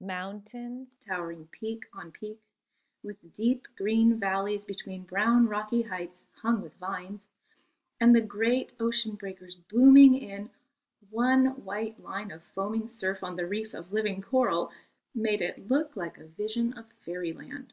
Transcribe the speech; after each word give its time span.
Mountains, 0.00 0.94
towering 1.00 1.48
peak 1.48 1.82
on 1.92 2.12
peak, 2.12 2.38
with 3.02 3.34
deep 3.34 3.66
green 3.76 4.20
valleys 4.20 4.64
between 4.64 5.02
brown 5.02 5.48
rocky 5.48 5.82
heights 5.82 6.26
hung 6.42 6.62
with 6.62 6.74
vines, 6.76 7.26
and 7.98 8.14
the 8.14 8.20
great 8.20 8.72
ocean 8.78 9.16
breakers 9.16 9.56
booming 9.56 10.14
in 10.14 10.48
one 11.10 11.64
white 11.64 11.98
line 11.98 12.30
of 12.30 12.44
foaming 12.44 12.86
surf 12.86 13.24
on 13.24 13.34
the 13.34 13.48
reef 13.48 13.74
of 13.74 13.90
living 13.92 14.22
coral, 14.22 14.70
made 15.12 15.42
it 15.42 15.66
look 15.68 15.96
like 15.96 16.18
a 16.18 16.24
vision 16.28 16.72
of 16.74 16.86
fairyland. 17.04 17.72